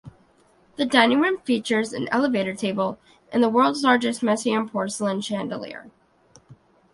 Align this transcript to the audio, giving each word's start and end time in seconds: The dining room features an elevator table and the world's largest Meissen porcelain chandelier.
The 0.77 0.85
dining 0.87 1.21
room 1.21 1.37
features 1.41 1.93
an 1.93 2.07
elevator 2.07 2.55
table 2.55 2.97
and 3.31 3.43
the 3.43 3.49
world's 3.49 3.83
largest 3.83 4.23
Meissen 4.23 4.67
porcelain 4.67 5.21
chandelier. 5.21 5.91